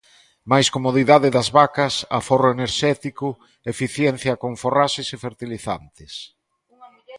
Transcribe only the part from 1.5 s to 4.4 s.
vacas, aforro enerxético, eficiencia